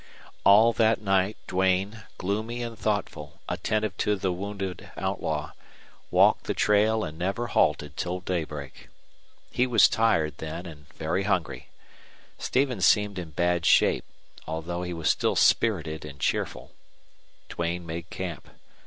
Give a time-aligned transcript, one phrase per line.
[0.43, 5.51] All that night Duane, gloomy and thoughtful, attentive to the wounded outlaw,
[6.09, 8.89] walked the trail and never halted till daybreak.
[9.51, 11.67] He was tired then and very hungry.
[12.39, 14.05] Stevens seemed in bad shape,
[14.47, 16.71] although he was still spirited and cheerful.
[17.47, 18.47] Duane made camp.